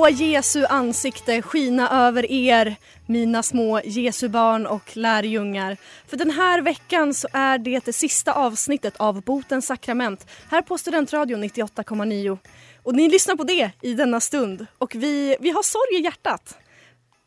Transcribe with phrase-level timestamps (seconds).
[0.00, 5.76] Må Jesu ansikte skina över er, mina små Jesu barn och lärjungar.
[6.06, 10.78] För den här veckan så är det det sista avsnittet av Botens sakrament här på
[10.78, 12.38] Studentradion 98,9.
[12.82, 16.58] Och ni lyssnar på det i denna stund och vi, vi har sorg i hjärtat.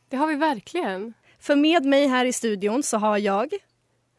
[0.10, 1.14] Det har vi verkligen.
[1.40, 3.50] För med mig här i studion så har jag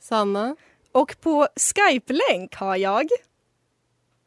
[0.01, 0.57] Sanna.
[0.93, 3.09] och på Skype-länk har jag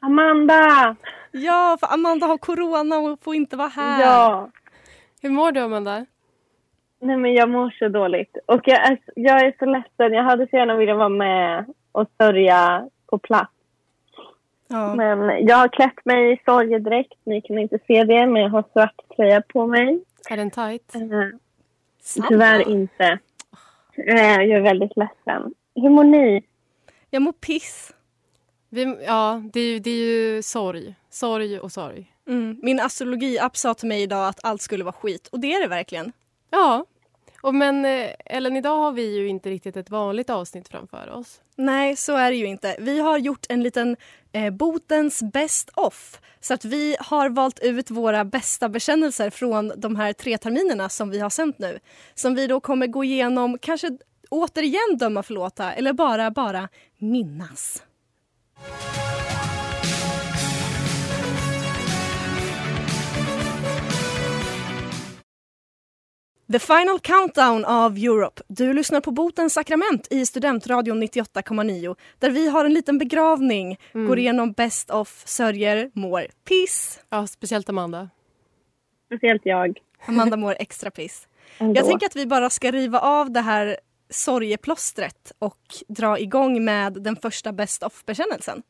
[0.02, 0.96] Amanda!
[1.38, 4.02] Ja, för Amanda har corona och får inte vara här.
[4.02, 4.50] Ja.
[5.22, 6.06] Hur mår du Amanda?
[7.00, 8.38] Nej men jag mår så dåligt.
[8.46, 10.14] Och jag är, jag är så ledsen.
[10.14, 13.52] Jag hade så gärna velat vara med och sörja på plats.
[14.68, 14.96] Ja.
[14.96, 17.14] Men jag har klätt mig i sorgedräkt.
[17.24, 20.04] Ni kan inte se det men jag har svart tröja på mig.
[20.30, 20.96] Är den tight?
[20.96, 23.20] Eh, tyvärr inte.
[23.98, 25.54] Eh, jag är väldigt ledsen.
[25.76, 26.44] Hur mår ni?
[27.10, 27.94] Jag mår piss.
[28.70, 30.96] Vi, ja, det är, ju, det är ju sorg.
[31.10, 32.14] Sorg och sorg.
[32.28, 32.60] Mm.
[32.62, 35.68] Min astrologi-app sa till mig idag att allt skulle vara skit och det är det
[35.68, 36.12] verkligen.
[36.50, 36.86] Ja.
[37.42, 41.42] Och men eh, Ellen, idag har vi ju inte riktigt ett vanligt avsnitt framför oss.
[41.56, 42.76] Nej, så är det ju inte.
[42.80, 43.98] Vi har gjort en liten
[44.32, 46.22] eh, botens best off.
[46.40, 51.10] Så att vi har valt ut våra bästa bekännelser från de här tre terminerna som
[51.10, 51.80] vi har sänt nu.
[52.16, 53.98] Som vi då kommer gå igenom, kanske
[54.30, 57.84] återigen döma förlåta eller bara, bara minnas.
[66.52, 68.42] The Final Countdown av Europe.
[68.48, 74.08] Du lyssnar på Botens sakrament i Studentradion 98,9 där vi har en liten begravning, Mm.
[74.08, 77.00] går igenom Best of, sörjer, mår piss.
[77.10, 78.10] Ja, speciellt Amanda.
[79.06, 79.80] Speciellt jag.
[80.06, 81.28] Amanda mår extra piss.
[81.58, 81.80] Ändå.
[81.80, 83.78] Jag tänker att vi bara ska riva av det här
[84.10, 88.64] sorgeplåstret och dra igång med den första Best of-bekännelsen.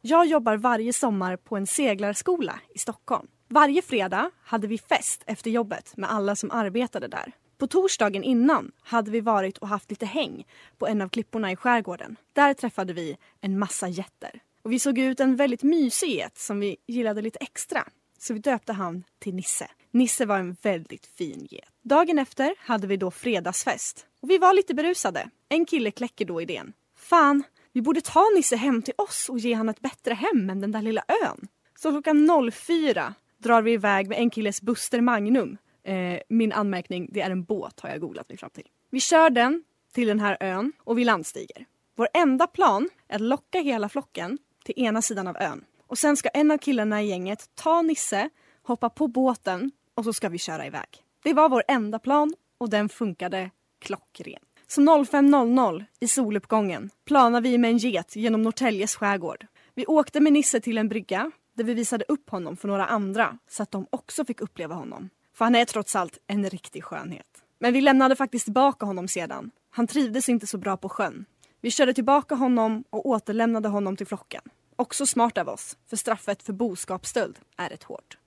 [0.00, 3.26] Jag jobbar varje sommar på en seglarskola i Stockholm.
[3.48, 7.32] Varje fredag hade vi fest efter jobbet med alla som arbetade där.
[7.58, 10.46] På torsdagen innan hade vi varit och haft lite häng
[10.78, 12.16] på en av klipporna i skärgården.
[12.32, 14.40] Där träffade vi en massa jätter.
[14.62, 17.84] Och vi såg ut en väldigt mysig get som vi gillade lite extra.
[18.22, 19.68] Så vi döpte han till Nisse.
[19.90, 21.64] Nisse var en väldigt fin get.
[21.82, 24.06] Dagen efter hade vi då fredagsfest.
[24.20, 25.30] Och vi var lite berusade.
[25.48, 26.72] En kille kläcker då idén.
[26.96, 30.60] Fan, vi borde ta Nisse hem till oss och ge han ett bättre hem än
[30.60, 31.48] den där lilla ön.
[31.78, 35.56] Så klockan 04 drar vi iväg med en killes Buster Magnum.
[35.84, 38.68] Eh, min anmärkning, det är en båt har jag googlat mig fram till.
[38.90, 41.66] Vi kör den till den här ön och vi landstiger.
[41.96, 45.64] Vår enda plan är att locka hela flocken till ena sidan av ön.
[45.92, 48.30] Och sen ska en av killarna i gänget ta Nisse,
[48.62, 50.88] hoppa på båten och så ska vi köra iväg.
[51.22, 54.42] Det var vår enda plan och den funkade klockren.
[54.66, 59.46] Så 05.00 i soluppgången planar vi med en get genom Norrtäljes skärgård.
[59.74, 63.38] Vi åkte med Nisse till en brygga där vi visade upp honom för några andra
[63.48, 65.10] så att de också fick uppleva honom.
[65.34, 67.42] För han är trots allt en riktig skönhet.
[67.58, 69.50] Men vi lämnade faktiskt tillbaka honom sedan.
[69.70, 71.24] Han trivdes inte så bra på sjön.
[71.60, 74.42] Vi körde tillbaka honom och återlämnade honom till flocken.
[74.76, 78.18] Också smart av oss, för straffet för boskapsstöld är rätt hårt.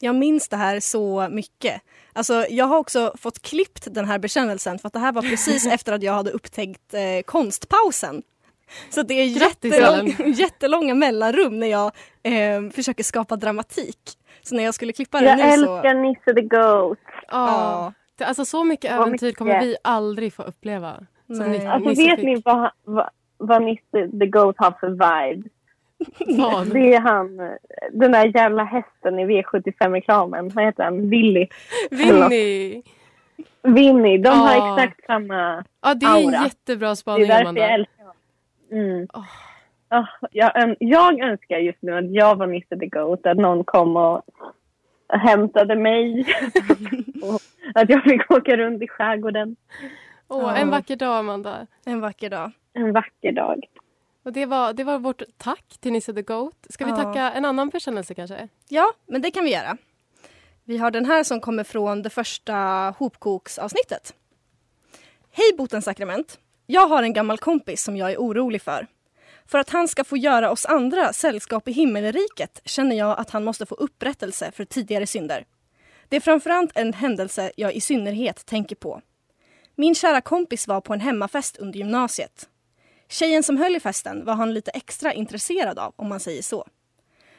[0.00, 1.82] Jag minns det här så mycket.
[2.12, 5.66] Alltså, jag har också fått klippt den här bekännelsen för att det här var precis
[5.72, 8.22] efter att jag hade upptäckt eh, konstpausen.
[8.90, 11.92] Så det är jättelång, jättelånga mellanrum när jag
[12.22, 13.98] eh, försöker skapa dramatik.
[14.42, 15.76] Så när jag skulle klippa det Jag nu så...
[15.76, 16.98] älskar Nisse the Goat.
[17.28, 17.92] Ja.
[18.16, 19.38] Det, alltså så mycket äventyr mycket.
[19.38, 21.06] kommer vi aldrig få uppleva.
[21.26, 22.24] Som Alltså Nisse vet fick.
[22.24, 23.10] ni vad, vad
[23.40, 25.48] vad Mr the Goat har för vibe.
[26.72, 27.36] Det är han,
[27.92, 30.48] den där jävla hästen i V75-reklamen.
[30.48, 31.10] Vad heter han?
[31.10, 31.48] Willy.
[31.90, 32.82] Vinny!
[33.62, 34.18] Vinny.
[34.18, 35.64] De har exakt samma...
[35.80, 36.44] Ja, det är en Aura.
[36.44, 38.16] jättebra Det är spaning, därför jag älskar honom.
[38.72, 39.08] Mm.
[39.14, 39.24] Åh.
[39.92, 43.26] Ah, jag, jag önskar just nu att jag var Mr the Goat.
[43.26, 44.22] Att någon kom och
[45.08, 46.20] hämtade mig.
[47.22, 47.40] och
[47.74, 49.56] att jag fick åka runt i skärgården
[50.28, 51.66] Åh, en vacker dag, Amanda.
[51.86, 52.50] En vacker dag.
[52.72, 53.64] en vacker dag.
[54.22, 56.66] Och det var, det var vårt tack till Nisse the Goat.
[56.70, 58.48] Ska vi tacka en annan bekännelse kanske?
[58.68, 59.76] Ja, men det kan vi göra.
[60.64, 62.54] Vi har den här som kommer från det första
[62.98, 64.14] hopkoksavsnittet.
[65.30, 66.38] Hej Botens sakrament.
[66.66, 68.86] Jag har en gammal kompis som jag är orolig för.
[69.46, 73.44] För att han ska få göra oss andra sällskap i himmelriket känner jag att han
[73.44, 75.44] måste få upprättelse för tidigare synder.
[76.08, 79.00] Det är framförallt en händelse jag i synnerhet tänker på.
[79.74, 82.48] Min kära kompis var på en hemmafest under gymnasiet.
[83.10, 86.66] Tjejen som höll i festen var han lite extra intresserad av, om man säger så.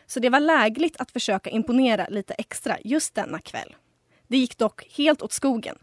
[0.06, 3.75] Så det var lägligt att försöka imponera lite extra just denna kväll.
[4.27, 5.77] Det gick dock helt åt skogen.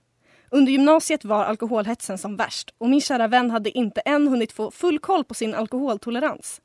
[0.51, 4.71] Under gymnasiet var alkoholhetsen som värst och min kära vän hade inte än hunnit få
[4.71, 6.61] full koll på sin alkoholtolerans.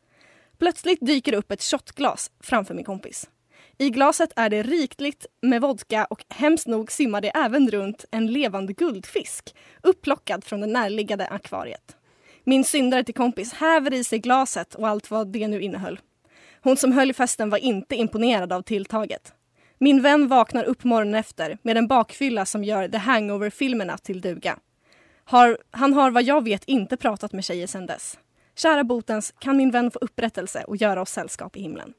[0.57, 3.29] Plötsligt dyker det upp ett shotglas framför min kompis.
[3.77, 8.27] I glaset är det rikligt med vodka och hemskt nog simmar det även runt en
[8.27, 11.97] levande guldfisk upplockad från det närliggande akvariet.
[12.43, 15.99] Min syndare till kompis häver i sig glaset och allt vad det nu innehöll.
[16.61, 19.33] Hon som höll i festen var inte imponerad av tilltaget.
[19.77, 24.59] Min vän vaknar upp morgonen efter med en bakfylla som gör The Hangover-filmerna till duga.
[25.25, 28.19] Har, han har vad jag vet inte pratat med tjejer sedan dess.
[28.55, 31.93] Kära botens, kan min vän få upprättelse och göra oss sällskap i himlen?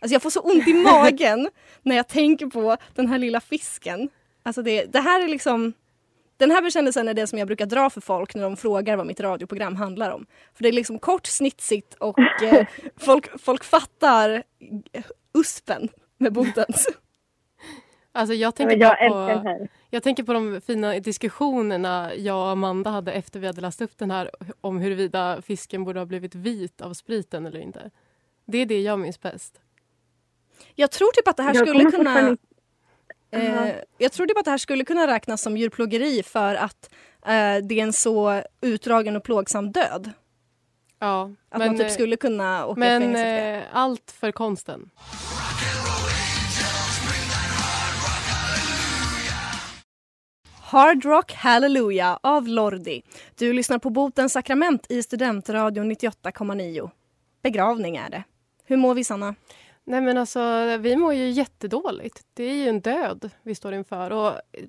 [0.00, 1.48] Alltså jag får så ont i magen
[1.82, 4.08] när jag tänker på den här lilla fisken.
[4.42, 5.72] Alltså det, det här är liksom...
[6.36, 9.06] Den här bekännelsen är det som jag brukar dra för folk när de frågar vad
[9.06, 10.26] mitt radioprogram handlar om.
[10.54, 12.66] För det är liksom kort, snitsigt och eh,
[12.96, 14.42] folk, folk fattar
[15.34, 15.88] uspen
[16.18, 16.88] med botens.
[18.12, 23.12] Alltså jag tänker jag på, jag tänker på de fina diskussionerna jag och Amanda hade
[23.12, 24.30] efter vi hade läst upp den här
[24.60, 27.90] om huruvida fisken borde ha blivit vit av spriten eller inte.
[28.44, 29.60] Det är det jag minns bäst.
[30.74, 32.36] Jag tror typ att det här Jag skulle kunna...
[33.40, 36.90] Eh, jag tror typ att det här skulle kunna räknas som djurplågeri för att
[37.26, 40.10] eh, det är en så utdragen och plågsam död.
[40.98, 43.56] Ja, Att men, man typ eh, skulle kunna åka i men fängelse för det.
[43.56, 44.90] eh, allt för konsten.
[50.60, 53.02] Hard Rock Hallelujah av Lordi.
[53.38, 56.90] Du lyssnar på Botens sakrament i Studentradion 98,9.
[57.42, 58.22] Begravning är det.
[58.64, 59.34] Hur mår vi Sanna?
[59.88, 62.26] Nej men alltså, vi mår ju jättedåligt.
[62.34, 64.10] Det är ju en död vi står inför.
[64.10, 64.64] Och eh,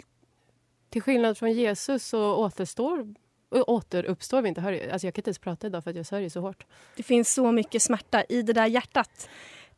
[0.89, 3.13] till skillnad från Jesus så återstår,
[3.49, 4.61] återuppstår vi inte.
[4.61, 6.65] Hör, alltså jag kan inte ens prata idag för att jag sörjer så hårt.
[6.95, 9.29] Det finns så mycket smärta i det där hjärtat.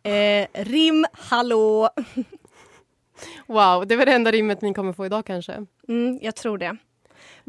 [0.03, 1.89] Eh, rim, hallå!
[3.47, 5.65] Wow, det var det enda rimmet ni kommer få idag kanske.
[5.87, 6.77] Mm, jag tror det.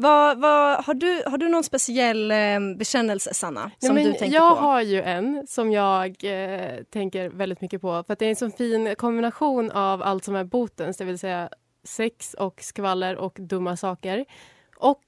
[0.01, 3.71] Vad, vad, har, du, har du någon speciell eh, bekännelse, Sanna?
[3.79, 4.61] Som Nej, du tänker jag på?
[4.61, 8.03] har ju en som jag eh, tänker väldigt mycket på.
[8.03, 11.19] För att det är en sån fin kombination av allt som är botens, det vill
[11.19, 11.49] säga
[11.83, 14.25] sex och skvaller och dumma saker.
[14.75, 15.03] Och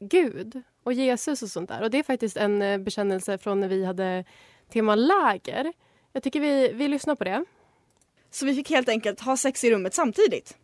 [0.00, 1.82] Gud och Jesus och sånt där.
[1.82, 4.24] Och det är faktiskt en eh, bekännelse från när vi hade
[4.72, 5.72] tema läger.
[6.12, 7.44] Jag tycker vi, vi lyssnar på det.
[8.30, 10.56] Så vi fick helt enkelt ha sex i rummet samtidigt.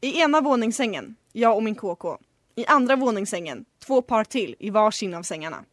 [0.00, 2.18] I ena våningssängen, jag och min KK.
[2.54, 5.64] I andra våningssängen, två par till i varsin av sängarna.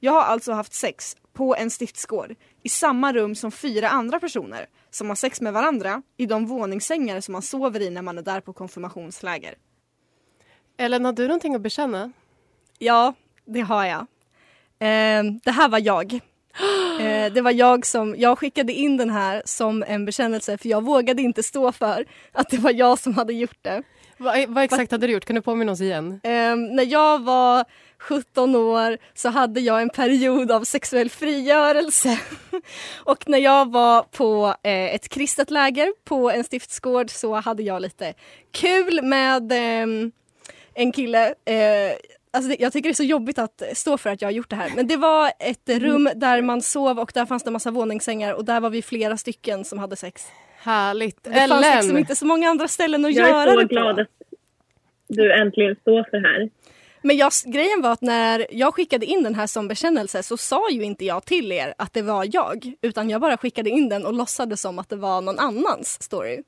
[0.00, 4.66] Jag har alltså haft sex på en stiftsgård i samma rum som fyra andra personer
[4.90, 8.22] som har sex med varandra i de våningssängar som man sover i när man är
[8.22, 9.54] där på konfirmationsläger.
[10.76, 12.12] Ellen, har du någonting att bekänna?
[12.78, 13.14] Ja,
[13.44, 14.00] det har jag.
[14.78, 16.20] Eh, det här var jag.
[17.00, 20.84] Eh, det var jag som, jag skickade in den här som en bekännelse för jag
[20.84, 23.82] vågade inte stå för att det var jag som hade gjort det.
[24.16, 25.24] Vad, vad exakt hade du gjort?
[25.24, 26.20] Kan du påminna oss igen?
[26.22, 27.64] Eh, när jag var
[27.98, 32.18] 17 år så hade jag en period av sexuell frigörelse.
[33.04, 37.82] Och när jag var på eh, ett kristet läger på en stiftsgård så hade jag
[37.82, 38.14] lite
[38.52, 40.10] kul med eh,
[40.74, 41.34] en kille.
[42.34, 44.50] Alltså det, jag tycker det är så jobbigt att stå för att jag har gjort
[44.50, 44.72] det här.
[44.76, 48.34] Men det var ett rum där man sov och där fanns det en massa våningssängar
[48.34, 50.26] och där var vi flera stycken som hade sex.
[50.58, 51.24] Härligt.
[51.24, 51.76] Det fanns Ellen!
[51.76, 54.02] liksom inte så många andra ställen att Jag göra är så det glad på.
[54.02, 54.08] att
[55.08, 56.50] du äntligen står för det här.
[57.02, 60.70] Men jag, grejen var att när jag skickade in den här som bekännelse så sa
[60.70, 62.72] ju inte jag till er att det var jag.
[62.82, 66.42] Utan jag bara skickade in den och låtsades som att det var någon annans story.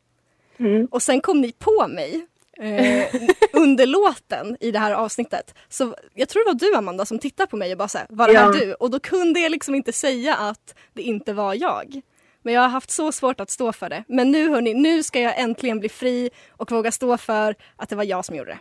[0.58, 0.86] Mm.
[0.86, 2.26] Och sen kom ni på mig.
[2.60, 3.14] Eh,
[3.52, 5.54] under låten i det här avsnittet.
[5.68, 8.26] Så jag tror det var du Amanda som tittade på mig och bara såhär, var
[8.28, 8.40] det Ja.
[8.40, 8.74] här du?
[8.74, 12.00] Och då kunde jag liksom inte säga att det inte var jag.
[12.42, 14.04] Men jag har haft så svårt att stå för det.
[14.08, 17.96] Men nu hörni, nu ska jag äntligen bli fri och våga stå för att det
[17.96, 18.58] var jag som gjorde det.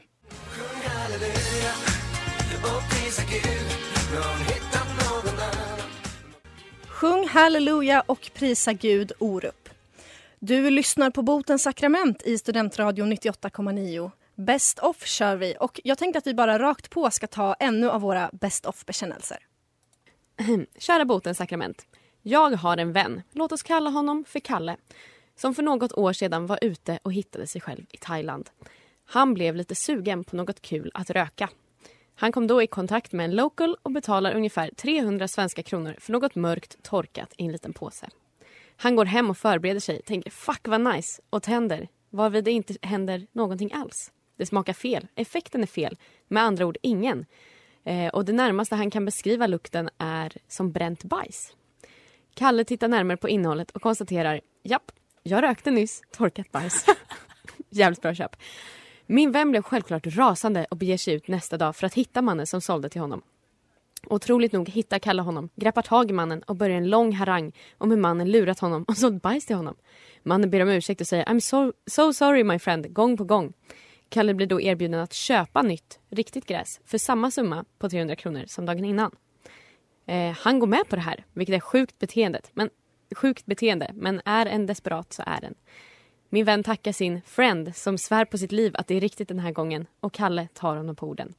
[6.88, 9.65] Sjung halleluja och prisa Gud Orup.
[10.48, 14.12] Du lyssnar på Botens sakrament i Studentradion 98,9.
[14.36, 17.90] Best off kör vi och jag tänkte att vi bara rakt på ska ta ännu
[17.90, 19.38] av våra best off-bekännelser.
[20.80, 21.86] Kära botens sakrament.
[22.22, 24.78] Jag har en vän, låt oss kalla honom för Kalle,
[25.36, 28.50] som för något år sedan var ute och hittade sig själv i Thailand.
[29.06, 31.50] Han blev lite sugen på något kul att röka.
[32.16, 36.12] Han kom då i kontakt med en local och betalar ungefär 300 svenska kronor för
[36.12, 38.10] något mörkt torkat i en liten påse.
[38.78, 42.74] Han går hem och förbereder sig, tänker fuck vad nice och tänder, varvid det inte
[42.82, 44.12] händer någonting alls.
[44.38, 47.26] Det smakar fel, effekten är fel, med andra ord ingen.
[47.84, 51.56] Eh, och det närmaste han kan beskriva lukten är som bränt bajs.
[52.34, 54.92] Kalle tittar närmare på innehållet och konstaterar japp,
[55.24, 56.86] jag rökte nyss torkat bajs.
[57.70, 58.36] Jävligt bra köp.
[59.06, 62.48] Min vän blev självklart rasande och beger sig ut nästa dag för att hitta mannen
[62.48, 63.22] som sålde till honom.
[64.10, 67.92] Otroligt nog hittar Kalle honom, greppar tag i mannen och börjar en lång harang om
[67.92, 69.76] hur mannen lurat honom och sålt bajs till honom.
[70.24, 73.54] Mannen ber om ursäkt och säger I'm so, so sorry my friend, gång på gång.
[74.10, 78.44] Kalle blir då erbjuden att köpa nytt, riktigt gräs för samma summa på 300 kronor
[78.48, 79.12] som dagen innan.
[80.08, 82.70] Eh, han går med på det här, vilket är sjukt, beteendet, men,
[83.16, 85.56] sjukt beteende, men är en desperat så är den.
[86.30, 89.40] Min vän tackar sin friend som svär på sitt liv att det är riktigt den
[89.40, 91.34] här gången och Kalle tar honom på orden.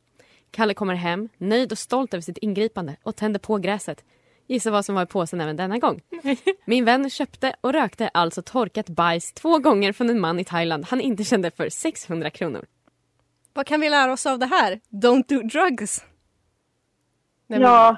[0.56, 4.04] Kalle kommer hem, nöjd och stolt över sitt ingripande och tänder på gräset.
[4.46, 6.00] Gissa vad som var i påsen även denna gång.
[6.64, 10.84] Min vän köpte och rökte alltså torkat bajs två gånger från en man i Thailand
[10.88, 12.64] han inte kände för 600 kronor.
[13.52, 14.80] Vad kan vi lära oss av det här?
[14.90, 16.04] Don't do drugs.
[17.46, 17.96] Nej, men- Ja,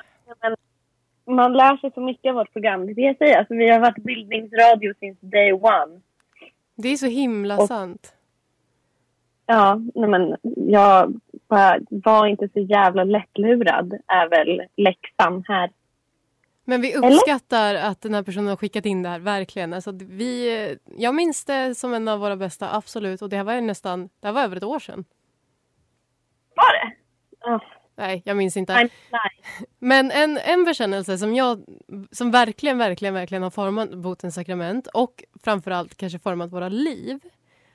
[1.27, 2.87] men man lär sig så mycket av vårt program.
[2.87, 3.39] Det är det jag säger.
[3.39, 6.01] Alltså, vi har varit bildningsradio since day one.
[6.77, 8.15] Det är så himla Och- sant.
[9.47, 15.71] Ja, nej men jag bara, var inte så jävla lättlurad är väl läxan här.
[16.65, 19.73] Men vi uppskattar att den här personen har skickat in det här, verkligen.
[19.73, 23.23] Alltså, vi, jag minns det som en av våra bästa, absolut.
[23.23, 25.05] Och det här var ju nästan, det var över ett år sedan.
[26.55, 26.95] Var det?
[27.51, 27.63] Oh,
[27.99, 28.89] Nej, jag minns inte.
[29.79, 31.65] Men en, en bekännelse som jag,
[32.11, 37.21] som verkligen, verkligen, verkligen har format botens sakrament och framförallt kanske format våra liv.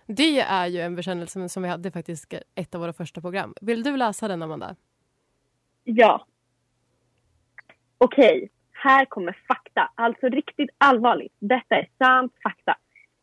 [0.07, 3.53] Det är ju en bekännelse som vi hade faktiskt ett av våra första program.
[3.61, 4.75] Vill du läsa den, Amanda?
[5.83, 6.25] Ja.
[7.97, 9.89] Okej, här kommer fakta.
[9.95, 11.33] Alltså riktigt allvarligt.
[11.39, 12.75] Detta är sant fakta.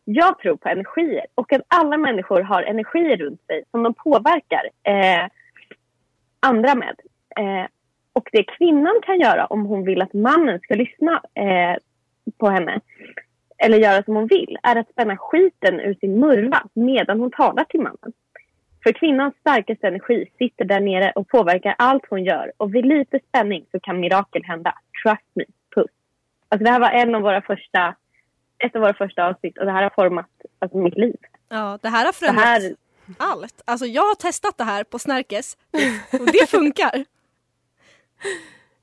[0.04, 4.70] Jag tror på energier och att alla människor har energier runt sig som de påverkar
[4.82, 5.28] eh,
[6.40, 6.96] andra med.
[7.36, 7.66] Eh,
[8.12, 11.76] och det kvinnan kan göra om hon vill att mannen ska lyssna eh,
[12.38, 12.80] på henne
[13.60, 17.64] eller göra som hon vill är att spänna skiten ur sin murva medan hon talar
[17.64, 18.12] till mannen.
[18.82, 22.52] För kvinnans starkaste energi sitter där nere och påverkar allt hon gör.
[22.56, 24.74] Och vid lite spänning så kan mirakel hända.
[25.02, 25.44] Trust me.
[25.74, 25.90] Puss.
[26.48, 27.94] Alltså det här var en av våra första,
[28.58, 31.16] ett av våra första avsnitt och det här har format alltså, mitt liv.
[31.48, 32.74] Ja, det här har förändrat här,
[33.18, 33.62] allt.
[33.64, 35.56] Alltså jag har testat det här på Snärkes
[36.12, 37.04] och det funkar.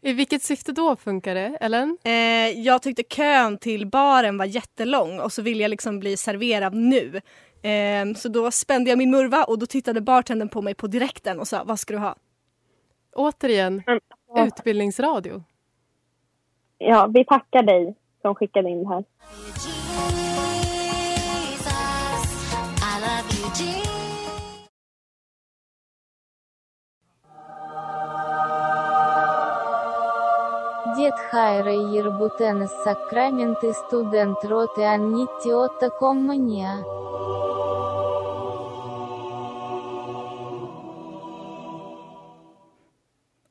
[0.02, 1.98] I vilket syfte då funkar det, Ellen?
[2.04, 6.74] Eh, jag tyckte kön till baren var jättelång och så ville jag liksom bli serverad
[6.74, 7.22] nu.
[7.70, 11.40] Eh, så då spände jag min murva och då tittade bartendern på mig på direkten
[11.40, 12.16] och sa vad ska du ha?
[13.16, 15.44] Återigen, men, utbildningsradio.
[16.78, 19.04] ja, vi tackar dig som skickade in det här.
[31.07, 36.85] Дед Хайра Ербутенес Сакраменты студент роты Аннитти Отто Коммания.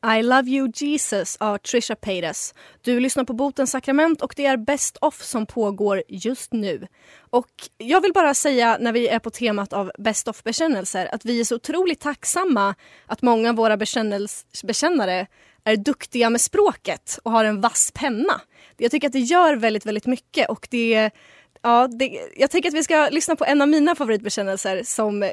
[0.04, 2.54] I love you Jesus av Trisha Paytas.
[2.82, 6.88] Du lyssnar på Botens sakrament och det är Best Off som pågår just nu.
[7.30, 11.40] Och jag vill bara säga när vi är på temat av Best Off-bekännelser att vi
[11.40, 12.76] är så otroligt tacksamma
[13.06, 15.28] att många av våra bekännels- bekännare
[15.67, 18.41] är duktiga med språket och har en vass penna.
[18.77, 21.11] Jag tycker att det gör väldigt, väldigt mycket och det
[21.63, 25.31] Ja, det, jag tänker att vi ska lyssna på en av mina favoritbekännelser som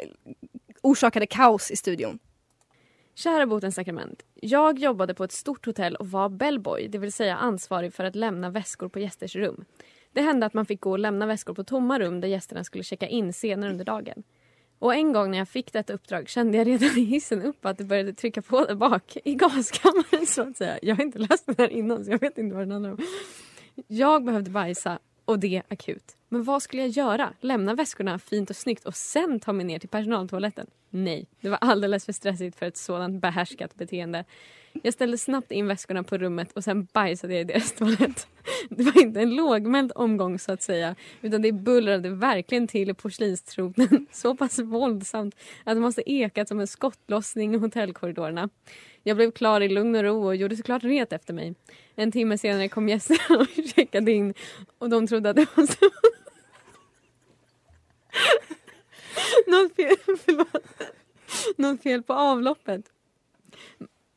[0.82, 2.20] orsakade kaos i studion.
[3.16, 4.24] Kära botens sakrament.
[4.36, 8.16] Jag jobbade på ett stort hotell och var bellboy, det vill säga ansvarig för att
[8.16, 9.66] lämna väskor på gästers rum.
[10.14, 12.84] Det hände att man fick gå och lämna väskor på tomma rum där gästerna skulle
[12.84, 14.24] checka in senare under dagen.
[14.84, 17.78] Och en gång när jag fick detta uppdrag kände jag redan i hissen upp att
[17.78, 20.80] det började trycka på där bak i gaskammaren så att säga.
[20.82, 22.98] Jag har inte läst den här innan så jag vet inte vad den handlar om.
[23.88, 26.18] Jag behövde bajsa och det akut.
[26.30, 27.34] Men vad skulle jag göra?
[27.40, 30.68] Lämna väskorna fint och snyggt och sen ta mig ner till personaltoaletten?
[30.90, 34.26] Nej, det var alldeles för stressigt för ett sådant behärskat beteende.
[34.82, 38.28] Jag ställde snabbt in väskorna på rummet och sen bajsade jag i deras toalett.
[38.70, 42.94] Det var inte en lågmäld omgång så att säga utan det bullrade verkligen till i
[42.94, 48.50] porslinstronen så pass våldsamt att det måste ekat som en skottlossning i hotellkorridorerna.
[49.04, 51.56] Jag blev klar i lugn och ro och gjorde såklart ret efter mig.
[51.96, 54.34] En timme senare kom gästerna och checkade in
[54.78, 55.90] och de trodde att det var så...
[59.48, 60.64] Något fel, förlåt.
[61.58, 62.82] Något fel på avloppet.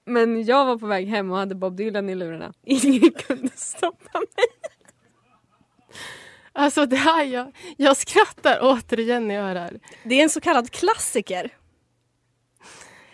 [0.07, 2.53] Men jag var på väg hem och hade Bob Dylan i lurarna.
[2.65, 4.47] Ingen kunde stoppa mig.
[6.53, 9.73] Alltså det här, jag, jag skrattar återigen när jag hör det här.
[10.05, 11.51] Det är en så kallad klassiker.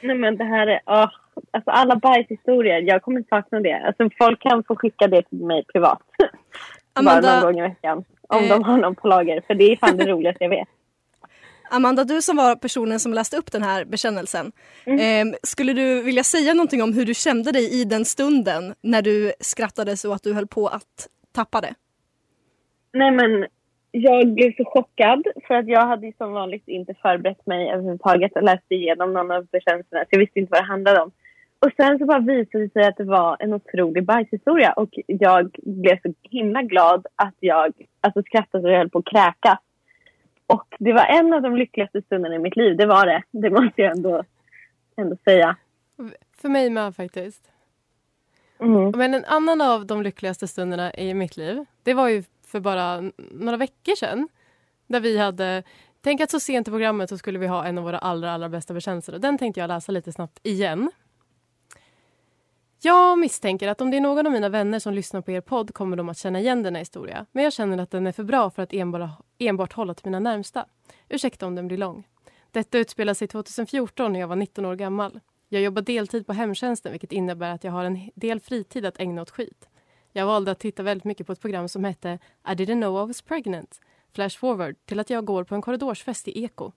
[0.00, 1.10] Nej men det här är, åh,
[1.50, 3.74] alltså alla bajshistorier, jag kommer sakna det.
[3.86, 6.02] Alltså folk kan få skicka det till mig privat.
[6.94, 8.04] Amanda- Bara någon gång i veckan.
[8.28, 8.48] Om Eh.
[8.48, 10.68] de har någon på lager, för det är fan det roligaste jag vet.
[11.72, 14.52] Amanda, du som var personen som läste upp den här bekännelsen.
[14.84, 15.28] Mm.
[15.28, 19.02] Eh, skulle du vilja säga någonting om hur du kände dig i den stunden när
[19.02, 21.74] du skrattade så att du höll på att tappa det?
[22.92, 23.46] Nej men
[23.90, 28.42] jag blev så chockad för att jag hade som vanligt inte förberett mig överhuvudtaget och
[28.42, 31.10] läste igenom någon av bekännelserna så jag visste inte vad det handlade om.
[31.58, 35.50] Och sen så bara visade det sig att det var en otrolig bajshistoria och jag
[35.62, 39.58] blev så himla glad att jag alltså, skrattade så jag höll på att kräkas.
[40.46, 43.22] Och det var en av de lyckligaste stunderna i mitt liv, det var det.
[43.30, 44.24] Det måste jag ändå,
[44.96, 45.56] ändå säga.
[46.36, 47.52] För mig med faktiskt.
[48.60, 48.90] Mm.
[48.96, 53.10] Men en annan av de lyckligaste stunderna i mitt liv, det var ju för bara
[53.30, 54.28] några veckor sedan.
[54.86, 55.62] Där vi hade,
[56.00, 58.48] tänk att så sent i programmet så skulle vi ha en av våra allra, allra
[58.48, 59.14] bästa bekännelser.
[59.14, 60.90] Och den tänkte jag läsa lite snabbt igen.
[62.84, 65.74] Jag misstänker att om det är någon av mina vänner som lyssnar på er podd
[65.74, 67.26] kommer de att känna igen denna historia.
[67.32, 70.20] Men jag känner att den är för bra för att enbart, enbart hålla till mina
[70.20, 70.66] närmsta.
[71.08, 72.08] Ursäkta om den blir lång.
[72.50, 75.20] Detta utspelar sig 2014 när jag var 19 år gammal.
[75.48, 79.22] Jag jobbar deltid på hemtjänsten vilket innebär att jag har en del fritid att ägna
[79.22, 79.68] åt skit.
[80.12, 83.06] Jag valde att titta väldigt mycket på ett program som hette I didn't know I
[83.08, 83.80] was pregnant.
[84.14, 86.72] Flash forward till att jag går på en korridorsfest i Eko.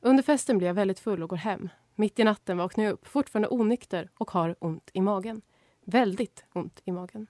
[0.00, 1.68] Under festen blir jag väldigt full och går hem.
[2.00, 5.42] Mitt i natten vaknar jag upp, fortfarande onykter och har ont i magen.
[5.84, 7.26] Väldigt ont i magen.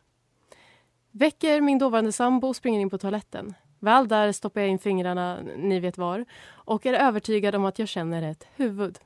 [1.11, 3.55] Väcker min dåvarande sambo och springer in på toaletten.
[3.79, 7.89] Väl där stoppar jag in fingrarna, ni vet var, och är övertygad om att jag
[7.89, 8.99] känner ett huvud.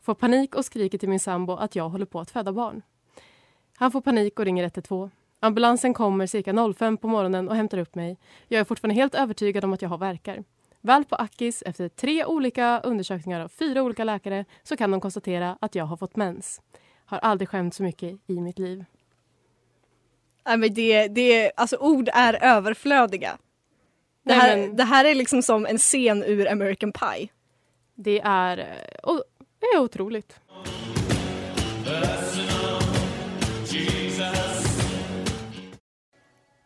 [0.00, 2.82] Får panik och skriker till min sambo att jag håller på att föda barn.
[3.76, 5.10] Han får panik och ringer 112.
[5.40, 8.18] Ambulansen kommer cirka 05 på morgonen och hämtar upp mig.
[8.48, 10.44] Jag är fortfarande helt övertygad om att jag har verkar.
[10.80, 15.58] Väl på Akis efter tre olika undersökningar av fyra olika läkare så kan de konstatera
[15.60, 16.60] att jag har fått mens.
[17.06, 18.84] Har aldrig skämt så mycket i mitt liv.
[20.46, 23.38] Nej, men det, det, alltså ord är överflödiga.
[24.22, 27.28] Det Nej, här, men- det här är liksom som en scen ur American Pie.
[27.94, 29.16] Det är, eh,
[29.60, 30.40] det är otroligt.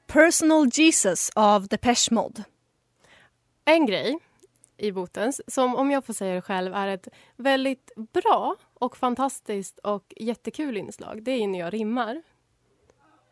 [0.07, 2.44] Personal Jesus av Depeche Mode.
[3.64, 4.18] En grej
[4.79, 9.79] i Botens som, om jag får säga det själv, är ett väldigt bra och fantastiskt
[9.79, 11.23] och jättekul inslag.
[11.23, 12.23] Det är ju när jag rimmar.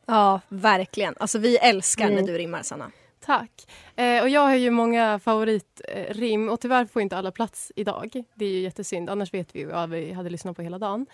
[0.06, 1.14] Ja, verkligen.
[1.20, 2.16] Alltså vi älskar Mm.
[2.16, 2.90] när du rimmar, Sanna.
[3.20, 3.68] Tack.
[3.96, 8.24] Eh, och jag har ju många favoritrim och tyvärr får inte alla plats idag.
[8.34, 11.06] Det är ju jättesynd, annars vet vi ju vad vi hade lyssnat på hela dagen.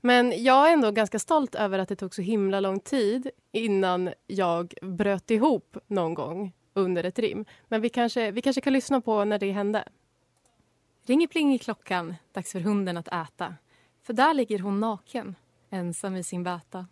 [0.00, 4.10] Men jag är ändå ganska stolt över att det tog så himla lång tid innan
[4.26, 7.44] jag bröt ihop någon gång under ett rim.
[7.68, 9.84] Men vi kanske, vi kanske kan lyssna på när det hände.
[11.06, 13.54] Ringer pling i klockan, dags för hunden att äta.
[14.02, 15.36] För där ligger hon naken,
[15.70, 16.86] ensam i sin bäta.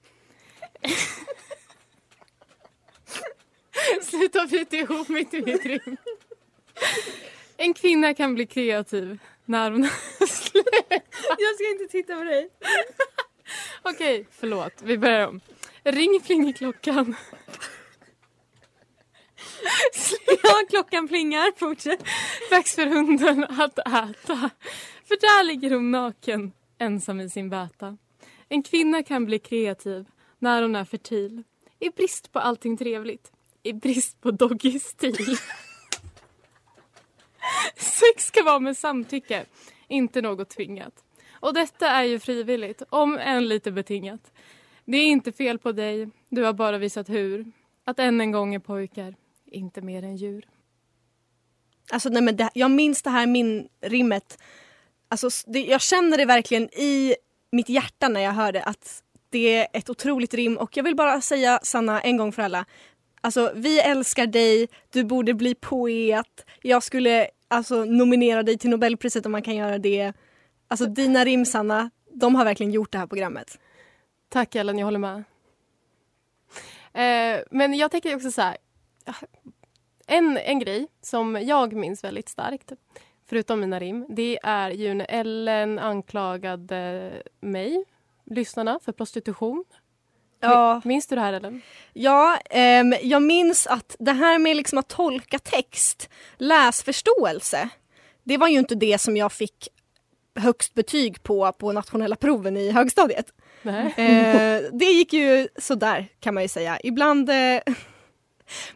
[4.03, 5.97] Sluta bita ihop mitt i mitt rim.
[7.57, 9.83] En kvinna kan bli kreativ när hon...
[11.38, 12.49] Jag ska inte titta på dig.
[13.83, 14.83] Okej, förlåt.
[14.83, 15.40] Vi börjar om.
[15.83, 17.16] Ring pling i klockan.
[20.43, 21.59] Ja, klockan plingar.
[21.59, 22.05] Fortsätt.
[22.51, 24.51] Dags för hunden att äta.
[25.05, 27.97] För där ligger hon naken, ensam i sin bäta.
[28.49, 30.07] En kvinna kan bli kreativ
[30.39, 31.43] när hon är fertil.
[31.79, 33.33] I brist på allting trevligt.
[33.63, 35.37] I brist på doggy-stil.
[37.77, 39.45] Sex ska vara med samtycke,
[39.89, 41.05] inte något tvingat.
[41.31, 44.33] Och detta är ju frivilligt, om än lite betingat.
[44.85, 47.45] Det är inte fel på dig, du har bara visat hur.
[47.85, 49.15] Att än en gång är pojkar,
[49.53, 50.49] inte mer än djur.
[51.91, 54.38] Alltså nej men det, jag minns det här min rimmet
[55.12, 57.15] alltså, det, jag känner det verkligen i
[57.53, 60.97] mitt hjärta när jag hör det att det är ett otroligt rim och jag vill
[60.97, 62.65] bara säga Sanna en gång för alla.
[63.21, 66.47] Alltså vi älskar dig, du borde bli poet.
[66.62, 70.12] Jag skulle alltså nominera dig till Nobelpriset om man kan göra det.
[70.69, 73.59] Alltså dina rim Sanna, de har verkligen gjort det här programmet.
[74.29, 75.25] Tack Ellen, jag håller med.
[76.95, 78.57] Eh, men jag tänker också så här.
[80.07, 82.73] En, en grej som jag minns väldigt starkt,
[83.29, 87.85] förutom mina rim, det är ju när Ellen anklagade mig,
[88.25, 89.65] lyssnarna, för prostitution.
[90.41, 90.81] Ja.
[90.85, 91.62] Minns du det här Ellen?
[91.93, 97.69] Ja, ehm, jag minns att det här med liksom att tolka text, läsförståelse,
[98.25, 99.69] det var ju inte det som jag fick
[100.35, 103.33] högst betyg på på nationella proven i högstadiet.
[103.65, 106.79] Eh, det gick ju sådär kan man ju säga.
[106.83, 107.31] Ibland...
[107.31, 107.61] Eh,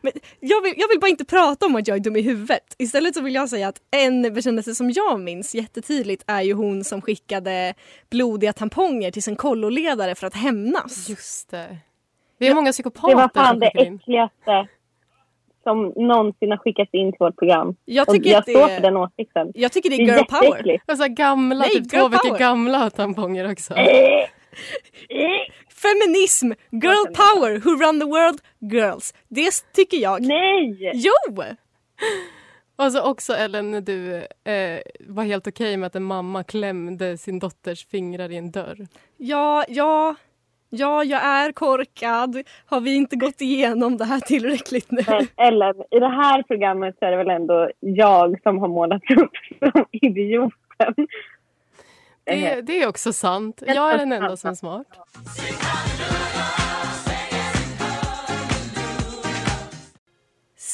[0.01, 2.75] men jag, vill, jag vill bara inte prata om att jag är dum i huvudet.
[2.79, 6.85] Istället så vill jag säga att en bekännelse som jag minns jättetydligt är ju hon
[6.85, 7.75] som skickade
[8.11, 11.09] blodiga tamponger till sin kolloledare för att hämnas.
[11.09, 11.77] Just det.
[12.39, 14.69] Vi har många psykopater Det var fan som det äckligaste
[15.63, 17.77] som någonsin har skickats in till vårt program.
[17.85, 19.53] Jag Och tycker jag det står är- för den åsikten.
[19.55, 20.45] Jag tycker det är Det är girl power.
[20.45, 20.91] jätteäckligt.
[20.91, 23.75] Och så här gamla, Nej, typ girl två veckor gamla tamponger också.
[25.85, 29.15] Feminism, girl power, who run the world, girls.
[29.29, 30.23] Det tycker jag.
[30.23, 30.93] Nej!
[30.95, 31.43] Jo!
[32.77, 34.17] Och så också Ellen när du
[34.53, 38.87] eh, var helt okej med att en mamma klämde sin dotters fingrar i en dörr.
[39.17, 40.15] Ja, ja,
[40.71, 42.43] ja, jag är korkad.
[42.67, 45.03] Har vi inte gått igenom det här tillräckligt nu?
[45.07, 49.11] Men Ellen, i det här programmet så är det väl ändå jag som har målats
[49.11, 51.07] upp som idioten.
[52.27, 53.63] Det, det är också sant.
[53.67, 54.87] Jag är den enda som är smart.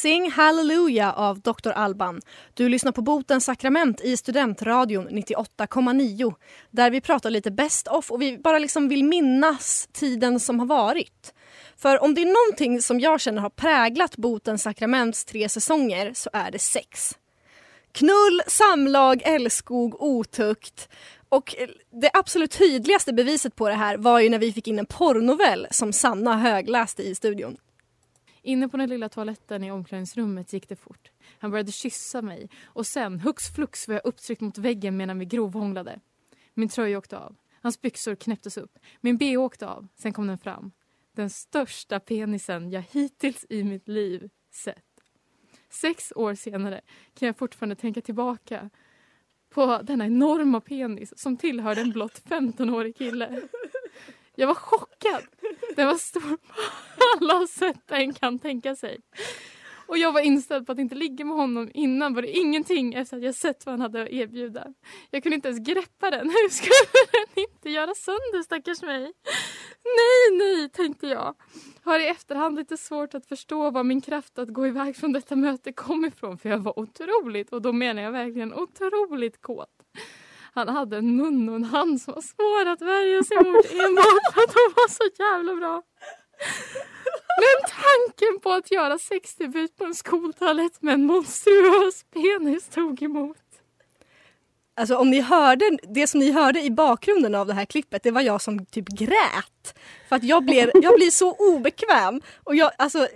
[0.02, 1.70] Sing Hallelujah av Dr.
[1.70, 2.20] Alban.
[2.54, 6.34] Du lyssnar på Botens sakrament i Studentradion 98,9
[6.70, 10.66] där vi pratar lite best of och vi bara liksom vill minnas tiden som har
[10.66, 11.34] varit.
[11.76, 16.30] För om det är någonting som jag känner har präglat Botens sakraments tre säsonger så
[16.32, 17.18] är det sex.
[17.92, 20.88] Knull, samlag, älskog, otukt.
[21.32, 21.56] Och
[21.90, 25.66] det absolut tydligaste beviset på det här var ju när vi fick in en porrnovell
[25.70, 27.56] som Sanna högläste i studion.
[28.42, 31.10] Inne på den lilla toaletten i omklädningsrummet gick det fort.
[31.38, 35.24] Han började kyssa mig och sen hux flux var jag upptryckt mot väggen medan vi
[35.24, 36.00] grovhånglade.
[36.54, 37.36] Min tröja åkte av.
[37.62, 38.78] Hans byxor knäpptes upp.
[39.00, 39.88] Min bh åkte av.
[39.94, 40.72] Sen kom den fram.
[41.14, 44.84] Den största penisen jag hittills i mitt liv sett.
[45.70, 46.80] Sex år senare
[47.14, 48.70] kan jag fortfarande tänka tillbaka
[49.54, 53.40] på denna enorma penis som tillhörde en blott 15-årig kille.
[54.34, 55.22] Jag var chockad.
[55.76, 59.00] Den var stor på alla sätt en kan tänka sig.
[59.86, 63.16] Och jag var inställd på att inte ligga med honom innan var det ingenting efter
[63.16, 64.66] att jag sett vad han hade att erbjuda.
[65.10, 66.26] Jag kunde inte ens greppa den.
[66.30, 69.12] Hur skulle den inte göra sönder stackars mig?
[69.84, 71.34] Nej, nej, tänkte jag.
[71.84, 75.36] Har i efterhand lite svårt att förstå var min kraft att gå iväg från detta
[75.36, 79.68] möte kom ifrån för jag var otroligt, och då menar jag verkligen otroligt kåt.
[80.54, 84.34] Han hade en mun och en hand som var svår att värja sig mot enbart
[84.34, 85.82] för att de var så jävla bra.
[87.36, 93.51] Men tanken på att göra sexdebut på en skoltoalett med en monstruös penis tog emot.
[94.74, 98.10] Alltså om ni hörde, det som ni hörde i bakgrunden av det här klippet, det
[98.10, 99.78] var jag som typ grät.
[100.08, 102.20] För att jag blir, jag blir så obekväm.
[102.44, 103.08] Och jag, alltså,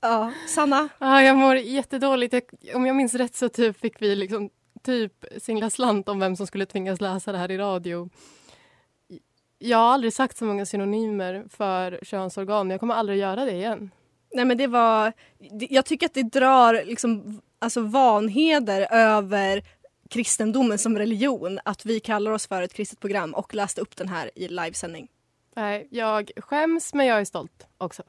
[0.00, 0.88] ja, Sanna?
[0.98, 2.32] Ah, jag mår jättedåligt.
[2.32, 2.42] Jag,
[2.74, 4.50] om jag minns rätt så typ fick vi liksom
[4.82, 8.10] typ singla slant om vem som skulle tvingas läsa det här i radio.
[9.58, 12.70] Jag har aldrig sagt så många synonymer för könsorgan.
[12.70, 13.90] Jag kommer aldrig göra det igen.
[14.34, 15.12] Nej men det var,
[15.70, 19.62] jag tycker att det drar liksom, alltså vanheder över
[20.14, 24.08] kristendomen som religion att vi kallar oss för ett kristet program och läste upp den
[24.08, 25.08] här i livesändning.
[25.56, 28.02] Nej, jag skäms men jag är stolt också.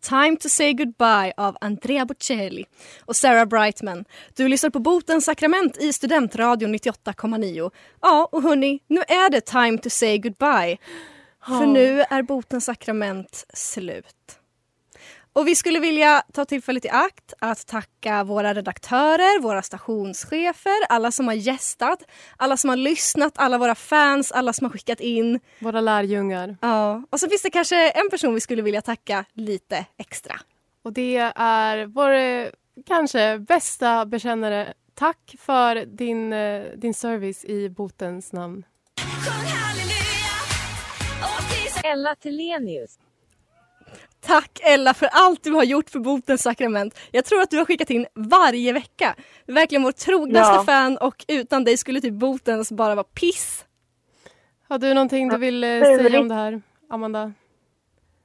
[0.00, 2.64] Time to say goodbye av Andrea Bocelli
[3.04, 4.04] och Sarah Brightman.
[4.36, 7.70] Du lyssnar på Botens sakrament i Studentradion 98,9.
[8.00, 10.78] Ja, och hörni, nu är det time to say goodbye.
[11.46, 14.38] För nu är Botens sakrament slut.
[15.32, 21.10] Och vi skulle vilja ta tillfället i akt att tacka våra redaktörer, våra stationschefer, alla
[21.12, 22.02] som har gästat,
[22.36, 25.40] alla som har lyssnat, alla våra fans, alla som har skickat in.
[25.58, 26.56] Våra lärjungar.
[26.60, 30.34] Ja, och så finns det kanske en person vi skulle vilja tacka lite extra.
[30.82, 32.46] Och det är vår eh,
[32.86, 34.74] kanske bästa bekännare.
[34.94, 38.64] Tack för din, eh, din service i botens namn.
[41.92, 42.98] Ella Telenius.
[44.20, 46.98] Tack Ella för allt du har gjort för Botens sakrament.
[47.10, 49.14] Jag tror att du har skickat in varje vecka.
[49.46, 50.62] Verkligen vår trognaste Ja.
[50.66, 53.64] fan och utan dig skulle typ Botens bara vara piss.
[54.68, 56.02] Har du någonting du vill eh, Absolut.
[56.06, 57.32] säga om det här, Amanda?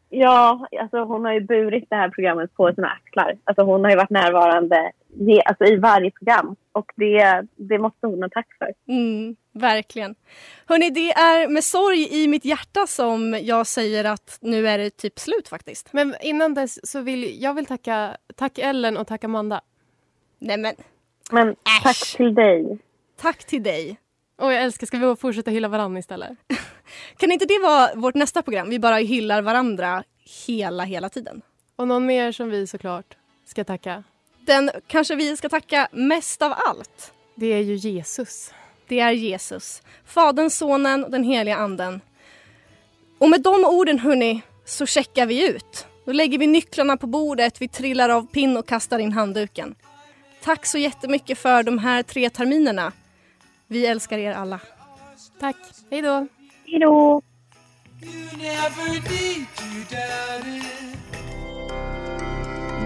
[0.10, 3.38] Ja, alltså hon har ju burit det här programmet på sina axlar.
[3.44, 6.56] Alltså hon har ju varit närvarande ge, alltså i varje program.
[6.72, 8.74] Och det, det måste hon ha tack för.
[8.88, 10.16] Mm, verkligen.
[10.66, 14.90] Hörni, det är med sorg i mitt hjärta som jag säger att nu är det
[14.90, 15.94] typ slut faktiskt.
[15.94, 19.62] Men innan dess så vill jag vill tacka tack Ellen och tack Amanda.
[20.40, 20.76] Nej men.
[21.32, 22.78] Men tack till dig.
[23.18, 24.00] Tack till dig.
[24.38, 26.38] Och jag älskar, ska vi fortsätta hylla varandra istället?
[27.18, 28.70] Kan inte det vara vårt nästa program?
[28.70, 30.04] Vi bara hyllar varandra
[30.48, 31.42] hela, hela tiden.
[31.76, 34.04] Och någon mer som vi såklart ska tacka?
[34.50, 37.14] Den kanske vi ska tacka mest av allt.
[37.36, 38.54] Det är ju Jesus.
[38.88, 39.82] Det är Jesus.
[40.06, 42.02] Fadern, Sonen och den heliga Anden.
[43.18, 45.88] Och med de orden hörni, så checkar vi ut.
[46.06, 49.76] Då lägger vi nycklarna på bordet, vi trillar av pinn och kastar in handduken.
[50.44, 52.92] Tack så jättemycket för de här tre terminerna.
[53.68, 54.60] Vi älskar er alla.
[55.40, 55.58] Tack.
[55.92, 56.28] Hej då.
[56.66, 57.22] Hej då.